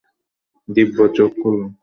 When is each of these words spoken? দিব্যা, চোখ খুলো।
দিব্যা, 0.69 1.05
চোখ 1.15 1.31
খুলো। 1.41 1.65